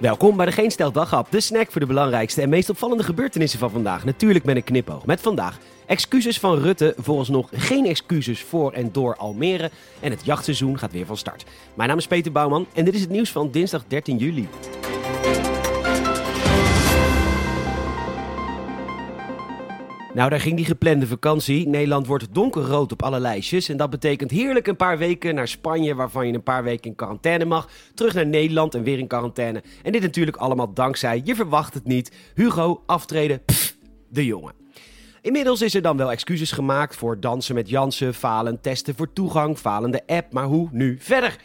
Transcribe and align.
Welkom 0.00 0.36
bij 0.36 0.46
de 0.46 0.52
Geen 0.52 0.70
Stel 0.70 0.92
Daghap, 0.92 1.30
de 1.30 1.40
snack 1.40 1.70
voor 1.70 1.80
de 1.80 1.86
belangrijkste 1.86 2.42
en 2.42 2.48
meest 2.48 2.70
opvallende 2.70 3.02
gebeurtenissen 3.02 3.58
van 3.58 3.70
vandaag. 3.70 4.04
Natuurlijk 4.04 4.44
met 4.44 4.56
een 4.56 4.64
knipoog. 4.64 5.06
Met 5.06 5.20
vandaag 5.20 5.58
excuses 5.86 6.38
van 6.38 6.58
Rutte, 6.58 6.94
nog 7.28 7.48
geen 7.52 7.86
excuses 7.86 8.42
voor 8.42 8.72
en 8.72 8.92
door 8.92 9.16
Almere. 9.16 9.70
En 10.00 10.10
het 10.10 10.24
jachtseizoen 10.24 10.78
gaat 10.78 10.92
weer 10.92 11.06
van 11.06 11.16
start. 11.16 11.44
Mijn 11.74 11.88
naam 11.88 11.98
is 11.98 12.06
Peter 12.06 12.32
Bouwman 12.32 12.66
en 12.74 12.84
dit 12.84 12.94
is 12.94 13.00
het 13.00 13.10
nieuws 13.10 13.30
van 13.30 13.50
dinsdag 13.50 13.84
13 13.88 14.16
juli. 14.16 14.48
Nou, 20.16 20.30
daar 20.30 20.40
ging 20.40 20.56
die 20.56 20.64
geplande 20.64 21.06
vakantie. 21.06 21.68
Nederland 21.68 22.06
wordt 22.06 22.34
donkerrood 22.34 22.92
op 22.92 23.02
alle 23.02 23.20
lijstjes. 23.20 23.68
En 23.68 23.76
dat 23.76 23.90
betekent 23.90 24.30
heerlijk 24.30 24.66
een 24.66 24.76
paar 24.76 24.98
weken 24.98 25.34
naar 25.34 25.48
Spanje, 25.48 25.94
waarvan 25.94 26.26
je 26.26 26.32
een 26.32 26.42
paar 26.42 26.64
weken 26.64 26.90
in 26.90 26.96
quarantaine 26.96 27.44
mag. 27.44 27.68
Terug 27.94 28.14
naar 28.14 28.26
Nederland 28.26 28.74
en 28.74 28.82
weer 28.82 28.98
in 28.98 29.06
quarantaine. 29.06 29.62
En 29.82 29.92
dit 29.92 30.02
natuurlijk 30.02 30.36
allemaal 30.36 30.72
dankzij, 30.72 31.20
je 31.24 31.34
verwacht 31.34 31.74
het 31.74 31.84
niet, 31.84 32.12
Hugo 32.34 32.82
aftreden, 32.86 33.42
de 34.08 34.24
jongen. 34.24 34.52
Inmiddels 35.20 35.62
is 35.62 35.74
er 35.74 35.82
dan 35.82 35.96
wel 35.96 36.10
excuses 36.10 36.52
gemaakt 36.52 36.96
voor 36.96 37.20
dansen 37.20 37.54
met 37.54 37.68
Jansen, 37.68 38.14
falen 38.14 38.60
testen 38.60 38.94
voor 38.94 39.12
toegang, 39.12 39.58
falende 39.58 40.02
app. 40.06 40.32
Maar 40.32 40.44
hoe 40.44 40.68
nu 40.72 40.96
verder? 41.00 41.36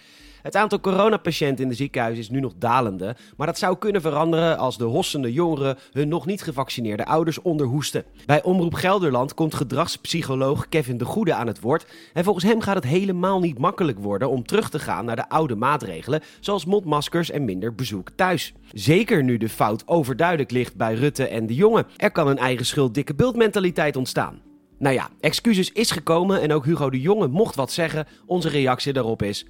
Het 0.42 0.56
aantal 0.56 0.80
coronapatiënten 0.80 1.64
in 1.64 1.70
de 1.70 1.76
ziekenhuizen 1.76 2.24
is 2.24 2.30
nu 2.30 2.40
nog 2.40 2.54
dalende, 2.58 3.16
maar 3.38 3.48
dat 3.48 3.58
zou 3.58 3.78
kunnen 3.78 4.02
veranderen 4.02 4.58
als 4.58 4.78
de 4.78 4.84
hossende 4.84 5.34
jongeren 5.34 5.78
hun 5.92 6.08
nog 6.08 6.26
niet 6.26 6.42
gevaccineerde 6.42 7.06
ouders 7.06 7.42
onderhoesten. 7.42 8.04
Bij 8.26 8.44
Omroep 8.44 8.74
Gelderland 8.74 9.34
komt 9.34 9.56
gedragspsycholoog 9.56 10.70
Kevin 10.70 10.98
de 10.98 11.06
Goede 11.06 11.34
aan 11.34 11.48
het 11.48 11.60
woord 11.60 11.86
en 12.14 12.24
volgens 12.24 12.46
hem 12.46 12.62
gaat 12.62 12.76
het 12.76 12.84
helemaal 12.84 13.40
niet 13.40 13.58
makkelijk 13.58 14.00
worden 14.00 14.30
om 14.30 14.46
terug 14.46 14.70
te 14.70 14.80
gaan 14.80 15.06
naar 15.06 15.16
de 15.16 15.30
oude 15.30 15.56
maatregelen, 15.56 16.22
zoals 16.40 16.66
mondmaskers 16.66 17.32
en 17.32 17.46
minder 17.46 17.76
bezoek 17.76 18.10
thuis. 18.16 18.54
Zeker 18.72 19.24
nu 19.24 19.38
de 19.38 19.50
fout 19.50 19.88
overduidelijk 19.88 20.52
ligt 20.52 20.76
bij 20.76 20.94
Rutte 20.94 21.28
en 21.28 21.48
de 21.48 21.56
jongen. 21.56 21.86
Er 21.98 22.12
kan 22.12 22.28
een 22.28 22.38
eigen 22.38 22.66
schuld 22.66 22.94
dikke 22.94 23.14
bultmentaliteit 23.14 23.96
ontstaan. 23.96 24.42
Nou 24.78 24.96
ja, 24.96 25.10
excuses 25.20 25.72
is 25.72 25.92
gekomen 25.92 26.42
en 26.42 26.54
ook 26.54 26.66
Hugo 26.66 26.90
de 26.90 27.02
Jonge 27.02 27.28
mocht 27.28 27.56
wat 27.56 27.72
zeggen. 27.72 28.08
Onze 28.26 28.50
reactie 28.50 28.94
daarop 28.94 29.22
is 29.22 29.46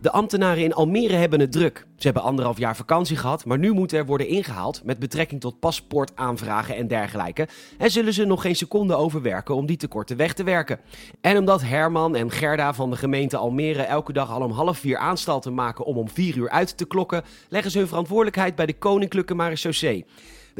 De 0.00 0.10
ambtenaren 0.10 0.62
in 0.62 0.74
Almere 0.74 1.14
hebben 1.14 1.40
het 1.40 1.52
druk. 1.52 1.86
Ze 1.96 2.04
hebben 2.04 2.22
anderhalf 2.22 2.58
jaar 2.58 2.76
vakantie 2.76 3.16
gehad, 3.16 3.44
maar 3.44 3.58
nu 3.58 3.72
moet 3.72 3.92
er 3.92 4.06
worden 4.06 4.28
ingehaald 4.28 4.80
met 4.84 4.98
betrekking 4.98 5.40
tot 5.40 5.60
paspoortaanvragen 5.60 6.76
en 6.76 6.88
dergelijke. 6.88 7.48
En 7.78 7.90
zullen 7.90 8.12
ze 8.12 8.24
nog 8.24 8.42
geen 8.42 8.56
seconde 8.56 8.94
overwerken 8.94 9.54
om 9.54 9.66
die 9.66 9.76
tekorten 9.76 10.16
weg 10.16 10.32
te 10.32 10.44
werken. 10.44 10.80
En 11.20 11.36
omdat 11.38 11.62
Herman 11.62 12.16
en 12.16 12.30
Gerda 12.30 12.74
van 12.74 12.90
de 12.90 12.96
gemeente 12.96 13.36
Almere 13.36 13.82
elke 13.82 14.12
dag 14.12 14.30
al 14.30 14.42
om 14.42 14.52
half 14.52 14.78
vier 14.78 14.98
aanstalten 14.98 15.54
maken 15.54 15.84
om 15.84 15.96
om 15.96 16.08
vier 16.08 16.36
uur 16.36 16.50
uit 16.50 16.76
te 16.76 16.86
klokken, 16.86 17.22
leggen 17.48 17.70
ze 17.70 17.78
hun 17.78 17.88
verantwoordelijkheid 17.88 18.54
bij 18.54 18.66
de 18.66 18.78
Koninklijke 18.78 19.34
Marechaussee. 19.34 20.06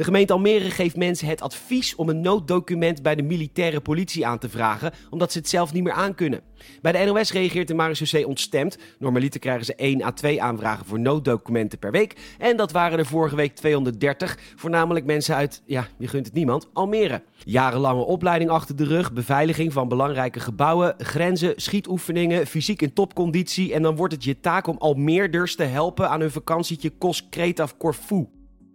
De 0.01 0.07
gemeente 0.07 0.33
Almere 0.33 0.71
geeft 0.71 0.95
mensen 0.95 1.27
het 1.27 1.41
advies 1.41 1.95
om 1.95 2.09
een 2.09 2.21
nooddocument 2.21 3.01
bij 3.01 3.15
de 3.15 3.21
militaire 3.21 3.81
politie 3.81 4.25
aan 4.25 4.39
te 4.39 4.49
vragen, 4.49 4.93
omdat 5.09 5.31
ze 5.31 5.37
het 5.37 5.49
zelf 5.49 5.73
niet 5.73 5.83
meer 5.83 5.93
aankunnen. 5.93 6.41
Bij 6.81 6.91
de 6.91 7.11
NOS 7.11 7.31
reageert 7.31 7.67
de 7.67 7.73
marechaussee 7.73 8.27
ontstemd. 8.27 8.77
Normaliter 8.99 9.39
krijgen 9.39 9.65
ze 9.65 9.75
1 9.75 10.03
à 10.03 10.11
2 10.11 10.41
aanvragen 10.41 10.85
voor 10.85 10.99
nooddocumenten 10.99 11.79
per 11.79 11.91
week. 11.91 12.15
En 12.37 12.57
dat 12.57 12.71
waren 12.71 12.99
er 12.99 13.05
vorige 13.05 13.35
week 13.35 13.55
230, 13.55 14.37
voornamelijk 14.55 15.05
mensen 15.05 15.35
uit, 15.35 15.61
ja, 15.65 15.87
je 15.97 16.07
gunt 16.07 16.25
het 16.25 16.35
niemand, 16.35 16.67
Almere. 16.73 17.21
Jarenlange 17.43 18.03
opleiding 18.03 18.49
achter 18.49 18.75
de 18.75 18.85
rug, 18.85 19.13
beveiliging 19.13 19.73
van 19.73 19.87
belangrijke 19.87 20.39
gebouwen, 20.39 20.95
grenzen, 20.97 21.53
schietoefeningen, 21.55 22.47
fysiek 22.47 22.81
in 22.81 22.93
topconditie. 22.93 23.73
En 23.73 23.81
dan 23.81 23.95
wordt 23.95 24.13
het 24.13 24.23
je 24.23 24.39
taak 24.39 24.67
om 24.67 24.77
Almeerders 24.77 25.55
te 25.55 25.63
helpen 25.63 26.09
aan 26.09 26.19
hun 26.19 26.31
vakantietje 26.31 26.89
Kos 26.89 27.29
Kreta 27.29 27.63
of 27.63 27.77
Corfu 27.77 28.27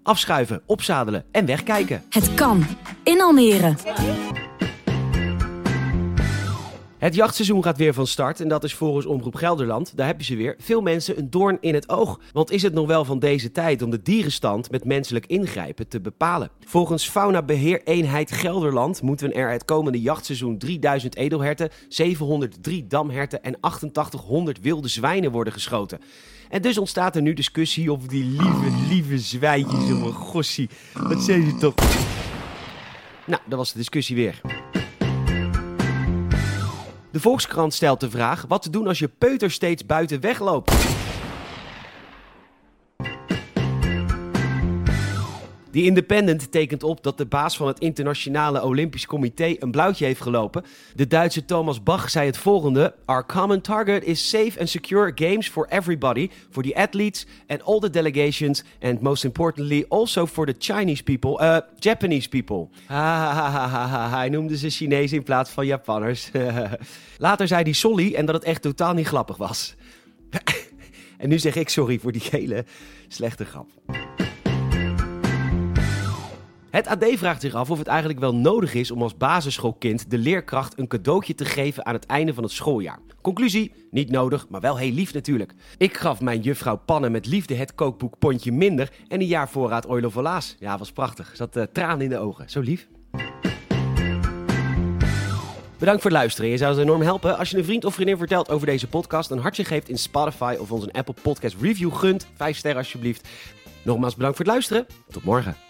afschuiven, 0.06 0.62
opzadelen 0.66 1.24
en 1.32 1.46
wegkijken. 1.46 2.02
Het 2.10 2.34
kan. 2.34 2.66
In 3.02 3.20
Almere. 3.22 3.74
Het 6.98 7.14
jachtseizoen 7.14 7.62
gaat 7.62 7.76
weer 7.76 7.94
van 7.94 8.06
start 8.06 8.40
en 8.40 8.48
dat 8.48 8.64
is 8.64 8.74
volgens 8.74 9.06
Omroep 9.06 9.34
Gelderland, 9.34 9.96
daar 9.96 10.06
heb 10.06 10.18
je 10.18 10.24
ze 10.24 10.36
weer, 10.36 10.56
veel 10.58 10.80
mensen 10.80 11.18
een 11.18 11.30
doorn 11.30 11.58
in 11.60 11.74
het 11.74 11.88
oog. 11.88 12.20
Want 12.32 12.50
is 12.50 12.62
het 12.62 12.72
nog 12.72 12.86
wel 12.86 13.04
van 13.04 13.18
deze 13.18 13.52
tijd 13.52 13.82
om 13.82 13.90
de 13.90 14.02
dierenstand 14.02 14.70
met 14.70 14.84
menselijk 14.84 15.26
ingrijpen 15.26 15.88
te 15.88 16.00
bepalen? 16.00 16.50
Volgens 16.64 17.08
Faunabeheereenheid 17.08 18.32
Gelderland 18.32 19.02
moeten 19.02 19.34
er 19.34 19.50
het 19.50 19.64
komende 19.64 20.00
jachtseizoen 20.00 20.58
3000 20.58 21.16
edelherten, 21.16 21.70
703 21.88 22.86
damherten 22.86 23.42
en 23.42 23.56
8800 23.60 24.60
wilde 24.60 24.88
zwijnen 24.88 25.30
worden 25.30 25.52
geschoten. 25.52 26.00
En 26.48 26.62
dus 26.62 26.78
ontstaat 26.78 27.16
er 27.16 27.22
nu 27.22 27.32
discussie 27.32 27.92
over 27.92 28.08
die 28.08 28.24
lieve, 28.24 28.70
lieve 28.88 29.18
zwijntjes. 29.18 29.90
Oh, 29.90 30.14
gossie, 30.14 30.68
wat 30.92 31.22
zijn 31.22 31.46
ze 31.50 31.56
toch? 31.56 31.74
Nou, 33.26 33.42
dat 33.46 33.58
was 33.58 33.72
de 33.72 33.78
discussie 33.78 34.16
weer. 34.16 34.55
De 37.16 37.22
Volkskrant 37.22 37.74
stelt 37.74 38.00
de 38.00 38.10
vraag 38.10 38.44
wat 38.48 38.62
te 38.62 38.70
doen 38.70 38.86
als 38.86 38.98
je 38.98 39.08
peuter 39.08 39.50
steeds 39.50 39.86
buiten 39.86 40.20
wegloopt. 40.20 40.72
Die 45.76 45.84
Independent 45.84 46.52
tekent 46.52 46.82
op 46.82 47.02
dat 47.02 47.18
de 47.18 47.26
baas 47.26 47.56
van 47.56 47.66
het 47.66 47.78
Internationale 47.78 48.64
Olympisch 48.64 49.06
Comité 49.06 49.56
een 49.58 49.70
blauwtje 49.70 50.04
heeft 50.04 50.20
gelopen. 50.20 50.64
De 50.94 51.06
Duitse 51.06 51.44
Thomas 51.44 51.82
Bach 51.82 52.10
zei 52.10 52.26
het 52.26 52.38
volgende: 52.38 52.94
Our 53.04 53.26
common 53.26 53.60
target 53.60 54.04
is 54.04 54.28
safe 54.28 54.60
and 54.60 54.68
secure 54.68 55.12
games 55.14 55.48
for 55.48 55.66
everybody, 55.68 56.30
for 56.50 56.62
the 56.62 56.76
athletes 56.76 57.26
and 57.46 57.62
all 57.64 57.78
the 57.78 57.90
delegations, 57.90 58.64
and 58.80 59.00
most 59.00 59.24
importantly 59.24 59.84
also 59.88 60.26
for 60.26 60.46
the 60.46 60.54
Chinese 60.58 61.02
people, 61.02 61.44
uh, 61.44 61.58
Japanese 61.78 62.28
people. 62.28 62.68
Hij 64.16 64.28
noemde 64.28 64.56
ze 64.56 64.70
Chinees 64.70 65.12
in 65.12 65.22
plaats 65.22 65.50
van 65.50 65.66
Japanners. 65.66 66.30
Later 67.18 67.48
zei 67.48 67.62
hij 67.62 67.72
Solly 67.72 68.14
en 68.14 68.26
dat 68.26 68.34
het 68.34 68.44
echt 68.44 68.62
totaal 68.62 68.94
niet 68.94 69.06
grappig 69.06 69.36
was. 69.36 69.74
en 71.18 71.28
nu 71.28 71.38
zeg 71.38 71.54
ik 71.54 71.68
sorry 71.68 71.98
voor 71.98 72.12
die 72.12 72.22
hele 72.30 72.64
slechte 73.08 73.44
grap. 73.44 73.68
Het 76.76 76.86
AD 76.86 77.04
vraagt 77.12 77.40
zich 77.40 77.54
af 77.54 77.70
of 77.70 77.78
het 77.78 77.86
eigenlijk 77.86 78.18
wel 78.18 78.34
nodig 78.34 78.74
is 78.74 78.90
om 78.90 79.02
als 79.02 79.16
basisschoolkind 79.16 80.10
de 80.10 80.18
leerkracht 80.18 80.78
een 80.78 80.86
cadeautje 80.86 81.34
te 81.34 81.44
geven 81.44 81.86
aan 81.86 81.94
het 81.94 82.06
einde 82.06 82.34
van 82.34 82.42
het 82.42 82.52
schooljaar. 82.52 82.98
Conclusie: 83.22 83.72
niet 83.90 84.10
nodig, 84.10 84.46
maar 84.48 84.60
wel 84.60 84.76
heel 84.76 84.92
lief 84.92 85.14
natuurlijk. 85.14 85.54
Ik 85.78 85.96
gaf 85.96 86.20
mijn 86.20 86.40
juffrouw 86.40 86.76
Pannen 86.76 87.12
met 87.12 87.26
liefde 87.26 87.54
het 87.54 87.74
kookboek 87.74 88.18
Pontje 88.18 88.52
Minder 88.52 88.92
en 89.08 89.20
een 89.20 89.26
jaar 89.26 89.48
voorraad 89.48 89.86
Oilo. 89.86 90.10
Ja, 90.58 90.78
was 90.78 90.92
prachtig. 90.92 91.30
Zat 91.34 91.56
uh, 91.56 91.62
tranen 91.72 92.00
in 92.00 92.08
de 92.08 92.18
ogen. 92.18 92.50
Zo 92.50 92.60
lief. 92.60 92.88
Bedankt 95.78 96.02
voor 96.02 96.10
het 96.10 96.20
luisteren. 96.20 96.50
Je 96.50 96.56
zou 96.56 96.72
het 96.72 96.82
enorm 96.82 97.02
helpen 97.02 97.38
als 97.38 97.50
je 97.50 97.58
een 97.58 97.64
vriend 97.64 97.84
of 97.84 97.94
vriendin 97.94 98.16
vertelt 98.16 98.50
over 98.50 98.66
deze 98.66 98.88
podcast, 98.88 99.30
een 99.30 99.38
hartje 99.38 99.64
geeft 99.64 99.88
in 99.88 99.98
Spotify 99.98 100.56
of 100.58 100.72
ons 100.72 100.82
een 100.82 100.92
Apple 100.92 101.14
Podcast 101.22 101.56
review 101.60 101.94
gunt. 101.94 102.26
Vijf 102.34 102.56
sterren 102.56 102.80
alsjeblieft. 102.80 103.28
Nogmaals 103.82 104.14
bedankt 104.14 104.36
voor 104.36 104.44
het 104.44 104.54
luisteren. 104.54 104.86
Tot 105.10 105.24
morgen. 105.24 105.65